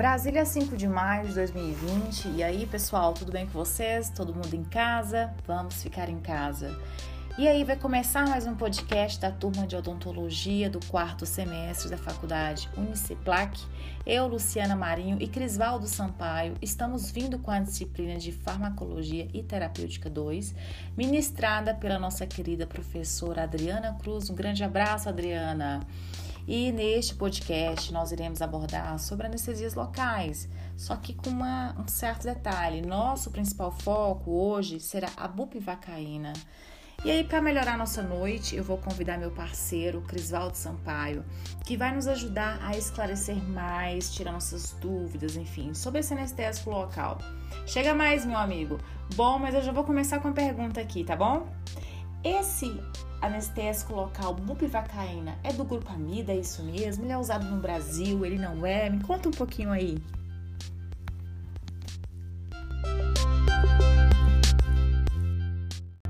[0.00, 2.28] Brasília, 5 de maio de 2020.
[2.28, 4.08] E aí, pessoal, tudo bem com vocês?
[4.08, 5.30] Todo mundo em casa?
[5.46, 6.74] Vamos ficar em casa.
[7.36, 11.98] E aí, vai começar mais um podcast da turma de odontologia do quarto semestre da
[11.98, 13.62] faculdade Uniceplac.
[14.06, 20.08] Eu, Luciana Marinho e Crisvaldo Sampaio estamos vindo com a disciplina de Farmacologia e Terapêutica
[20.08, 20.54] 2,
[20.96, 24.30] ministrada pela nossa querida professora Adriana Cruz.
[24.30, 25.86] Um grande abraço, Adriana!
[26.46, 32.24] E neste podcast nós iremos abordar sobre anestesias locais, só que com uma, um certo
[32.24, 32.82] detalhe.
[32.82, 36.32] Nosso principal foco hoje será a bupivacaína.
[37.02, 41.24] E aí, para melhorar nossa noite, eu vou convidar meu parceiro, Crisvaldo Sampaio,
[41.64, 47.16] que vai nos ajudar a esclarecer mais, tirar nossas dúvidas, enfim, sobre esse anestésico local.
[47.66, 48.78] Chega mais, meu amigo.
[49.14, 51.48] Bom, mas eu já vou começar com a pergunta aqui, tá bom?
[52.22, 52.78] Esse
[53.20, 57.04] anestésico local bupivacaína é do grupo Amida, é isso mesmo?
[57.04, 58.88] Ele é usado no Brasil, ele não é?
[58.88, 59.98] Me conta um pouquinho aí.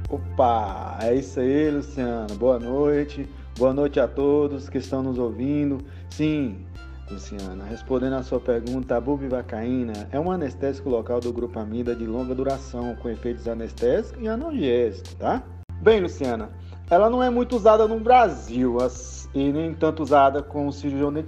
[0.09, 2.35] Opa, é isso aí, Luciano.
[2.37, 3.29] Boa noite.
[3.59, 5.79] Boa noite a todos que estão nos ouvindo.
[6.09, 6.67] Sim,
[7.11, 12.07] Luciana, respondendo a sua pergunta, a bupivacaína é um anestésico local do grupo Amida de
[12.07, 15.43] longa duração, com efeitos anestésicos e analgésicos, tá?
[15.83, 16.51] Bem, Luciana,
[16.91, 18.79] ela não é muito usada no Brasil
[19.33, 21.25] e nem tanto usada com os cirurgiões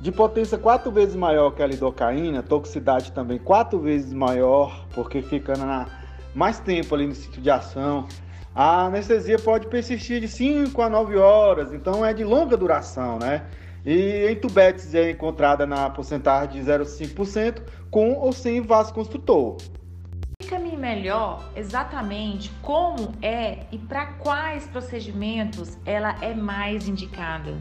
[0.00, 5.54] De potência quatro vezes maior que a lidocaína, toxicidade também quatro vezes maior, porque fica
[5.56, 5.86] na,
[6.34, 8.08] mais tempo ali no sítio de ação.
[8.54, 13.44] A anestesia pode persistir de 5 a 9 horas, então é de longa duração, né?
[13.84, 19.56] E em tubetes é encontrada na porcentagem de 0,5% com ou sem vasoconstrutor
[20.82, 27.56] melhor exatamente como é e para quais procedimentos ela é mais indicada.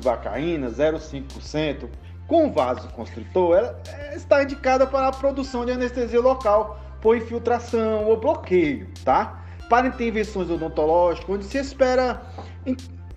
[0.00, 1.90] Vacaína 0,5%
[2.26, 3.78] com vasoconstritor, ela
[4.14, 9.44] está indicada para a produção de anestesia local por infiltração ou bloqueio, tá?
[9.68, 12.22] Para intervenções odontológicas, onde se espera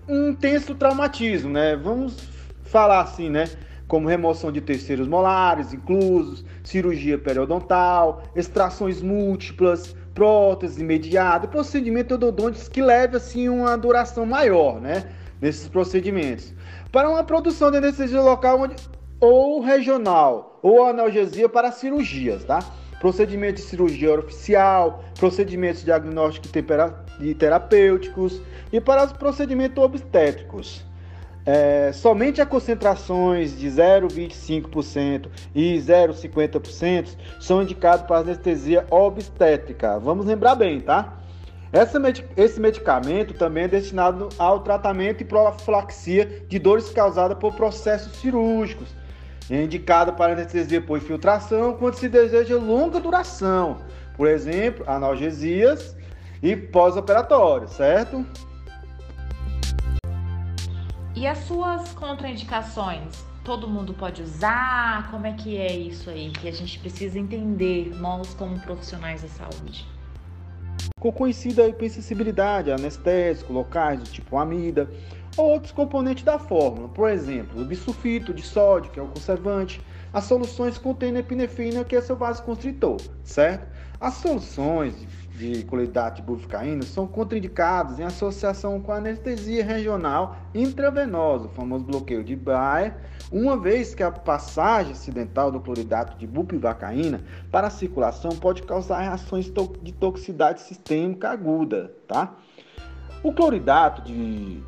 [0.06, 1.76] um intenso traumatismo, né?
[1.76, 2.28] Vamos
[2.64, 3.48] falar assim, né?
[3.88, 12.82] Como remoção de terceiros molares inclusos, cirurgia periodontal, extrações múltiplas, prótese imediata, procedimento odontológico que
[12.82, 15.04] leve assim uma duração maior, né,
[15.40, 16.52] nesses procedimentos.
[16.92, 18.76] Para uma produção de anestesia local onde,
[19.20, 22.58] ou regional ou analgesia para cirurgias, tá?
[23.00, 26.50] Procedimento de cirurgia oficial, procedimentos diagnósticos
[27.20, 28.40] e terapêuticos
[28.72, 30.87] e para os procedimentos obstétricos.
[31.50, 39.98] É, somente a concentrações de 0,25% e 0,50% são indicados para anestesia obstétrica.
[39.98, 41.14] Vamos lembrar bem, tá?
[42.36, 48.94] esse medicamento também é destinado ao tratamento e profilaxia de dores causadas por processos cirúrgicos.
[49.48, 53.78] É indicado para anestesia por infiltração quando se deseja longa duração,
[54.18, 55.96] por exemplo, analgesias
[56.42, 58.22] e pós-operatório, certo?
[61.18, 63.24] E as suas contraindicações?
[63.42, 65.10] Todo mundo pode usar?
[65.10, 69.28] Como é que é isso aí que a gente precisa entender, nós como profissionais da
[69.28, 69.84] saúde?
[70.96, 74.88] Ficou conhecida a hipersensibilidade anestésico, locais do tipo amida,
[75.38, 79.80] ou outros componentes da fórmula, por exemplo, o bisulfito de sódio, que é o conservante,
[80.12, 83.66] as soluções contêm epinefrina, que é seu vasoconstritor, certo?
[84.00, 84.94] As soluções
[85.36, 92.24] de cloridato de buficaína são contraindicados em associação com anestesia regional intravenosa, o famoso bloqueio
[92.24, 92.96] de Bayer,
[93.30, 97.22] uma vez que a passagem acidental do cloridato de bupivacaína
[97.52, 99.44] para a circulação pode causar reações
[99.82, 102.34] de toxicidade sistêmica aguda, tá?
[103.22, 104.62] O cloridato de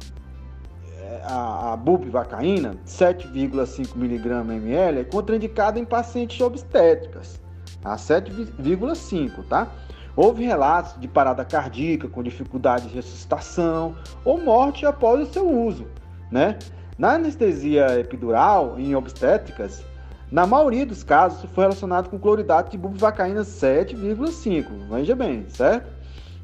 [1.24, 7.40] a, a bupivacaína, 7,5 mg ml, é contraindicado em pacientes obstétricas,
[7.84, 9.68] a 7,5, tá?
[10.16, 13.94] Houve relatos de parada cardíaca com dificuldade de ressuscitação
[14.24, 15.86] ou morte após o seu uso,
[16.30, 16.58] né?
[16.98, 19.82] Na anestesia epidural em obstétricas,
[20.30, 24.66] na maioria dos casos foi relacionado com cloridato de bupivacaína 7,5.
[24.90, 25.90] Veja bem, certo?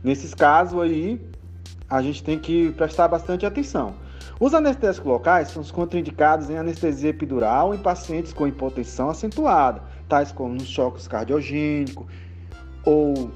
[0.03, 1.21] Nesses casos aí,
[1.89, 3.95] a gente tem que prestar bastante atenção.
[4.39, 10.31] Os anestésicos locais são os contraindicados em anestesia epidural em pacientes com hipotensão acentuada, tais
[10.31, 12.07] como choques cardiogênicos
[12.85, 13.33] ou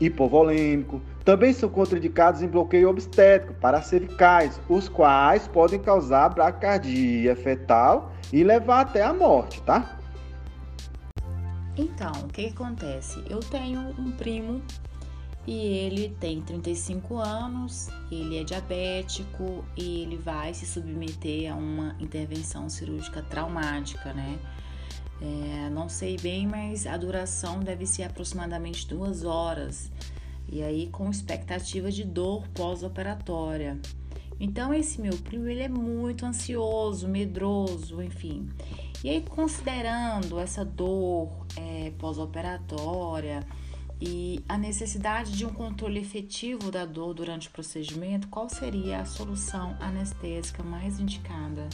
[0.00, 1.00] hipovolêmico.
[1.24, 8.42] Também são contraindicados em bloqueio obstétrico para cervicais, os quais podem causar braquicardia fetal e
[8.42, 9.98] levar até a morte, tá?
[11.76, 13.22] Então, o que acontece?
[13.30, 14.60] Eu tenho um primo
[15.46, 21.96] e ele tem 35 anos, ele é diabético e ele vai se submeter a uma
[21.98, 24.38] intervenção cirúrgica traumática, né?
[25.22, 29.90] É, não sei bem, mas a duração deve ser aproximadamente duas horas
[30.48, 33.78] e aí com expectativa de dor pós-operatória.
[34.38, 38.48] Então esse meu primo ele é muito ansioso, medroso, enfim.
[39.04, 43.46] E aí considerando essa dor é, pós-operatória
[44.00, 49.04] e a necessidade de um controle efetivo da dor durante o procedimento, qual seria a
[49.04, 51.68] solução anestésica mais indicada?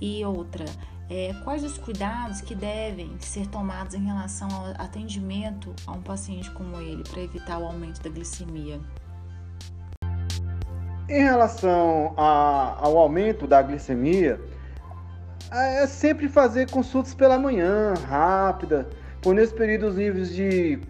[0.00, 0.64] E outra,
[1.10, 6.50] é, quais os cuidados que devem ser tomados em relação ao atendimento a um paciente
[6.52, 8.80] como ele para evitar o aumento da glicemia?
[11.06, 14.40] Em relação a, ao aumento da glicemia,
[15.50, 18.88] é sempre fazer consultas pela manhã, rápida,
[19.20, 20.80] por nesse período os níveis de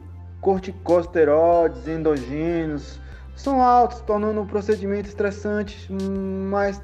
[0.40, 3.00] corticosteroides endogênios
[3.34, 6.82] são altos, tornando o procedimento estressante mais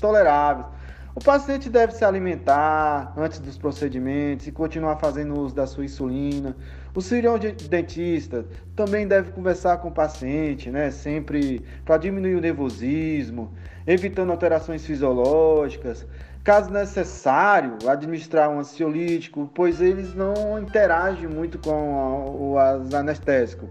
[0.00, 0.66] tolerável.
[1.16, 6.56] O paciente deve se alimentar antes dos procedimentos e continuar fazendo uso da sua insulina.
[6.92, 8.44] O cirurgião dentista
[8.74, 13.52] também deve conversar com o paciente, né, sempre para diminuir o nervosismo,
[13.86, 16.04] evitando alterações fisiológicas.
[16.42, 23.68] Caso necessário, administrar um ansiolítico, pois eles não interagem muito com os anestésicos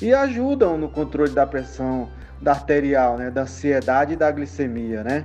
[0.00, 2.08] e ajudam no controle da pressão
[2.40, 5.24] da arterial, né, da ansiedade e da glicemia, né?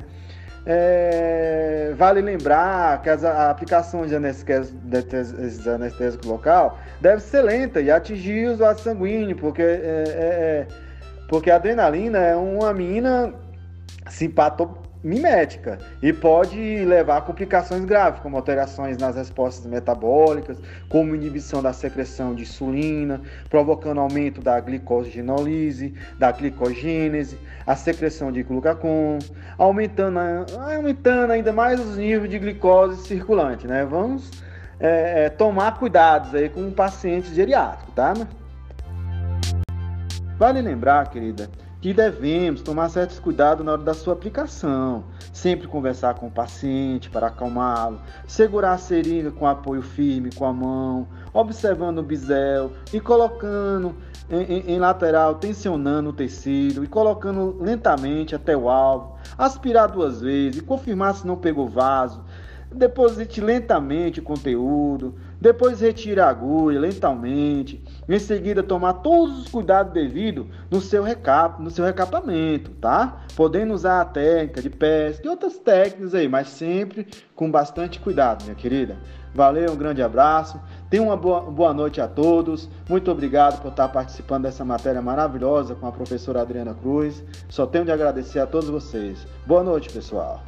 [0.66, 4.78] É, vale lembrar que as aplicações de anestésico,
[5.70, 10.68] anestésico local deve ser lenta e atingir os vasos sanguíneos, porque, é, é, é,
[11.28, 13.34] porque a adrenalina é uma amina
[14.10, 20.58] simpato, mimética e pode levar a complicações graves, como alterações nas respostas metabólicas,
[20.90, 28.44] como inibição da secreção de insulina, provocando aumento da glicogenolise, da glicogênese, a secreção de
[28.44, 29.20] glucagon,
[29.58, 30.20] aumentando,
[30.60, 33.86] aumentando ainda mais os níveis de glicose circulante, né?
[33.86, 34.32] Vamos
[34.80, 38.14] é, é, tomar cuidados aí com o paciente geriátrico, tá?
[40.38, 41.50] Vale lembrar, querida,
[41.82, 45.04] que devemos tomar certos cuidados na hora da sua aplicação.
[45.32, 50.52] Sempre conversar com o paciente para acalmá-lo, segurar a seringa com apoio firme com a
[50.52, 53.96] mão, observando o bisel e colocando
[54.30, 60.22] em, em, em lateral, tensionando o tecido e colocando lentamente até o alvo, aspirar duas
[60.22, 62.24] vezes e confirmar se não pegou vaso.
[62.72, 67.84] Deposite lentamente o conteúdo, depois retire a agulha lentamente.
[68.08, 73.24] Em seguida, tomar todos os cuidados devidos no seu, recap, no seu recapamento, tá?
[73.36, 78.44] Podendo usar a técnica de pesca e outras técnicas aí, mas sempre com bastante cuidado,
[78.44, 78.98] minha querida.
[79.34, 80.60] Valeu, um grande abraço.
[80.90, 82.68] Tenha uma boa, boa noite a todos.
[82.90, 87.24] Muito obrigado por estar participando dessa matéria maravilhosa com a professora Adriana Cruz.
[87.48, 89.26] Só tenho de agradecer a todos vocês.
[89.46, 90.44] Boa noite, pessoal.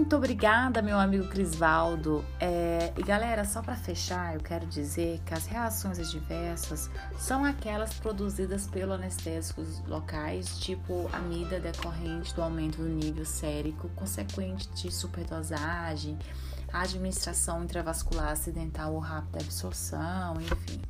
[0.00, 2.24] Muito obrigada, meu amigo Crisvaldo.
[2.40, 7.92] É, e galera, só para fechar, eu quero dizer que as reações adversas são aquelas
[7.92, 16.18] produzidas pelos anestésicos locais, tipo amida decorrente do aumento do nível sérico, consequente de superdosagem,
[16.72, 20.80] administração intravascular acidental ou rápida absorção, enfim.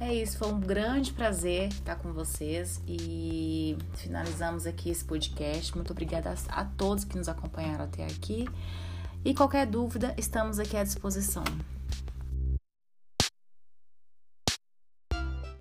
[0.00, 5.74] É isso, foi um grande prazer estar com vocês e finalizamos aqui esse podcast.
[5.74, 8.48] Muito obrigada a todos que nos acompanharam até aqui.
[9.24, 11.42] E qualquer dúvida, estamos aqui à disposição.